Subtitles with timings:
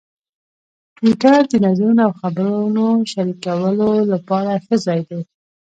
[0.95, 5.21] ټویټر د نظرونو او خبرونو شریکولو لپاره ښه ځای دی.